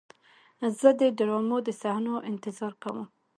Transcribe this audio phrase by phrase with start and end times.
[0.79, 2.99] زه د ډرامو د صحنو انتظار کوم.